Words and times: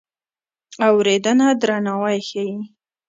اورېدنه 0.87 1.47
درناوی 1.61 2.19
ښيي. 2.27 2.57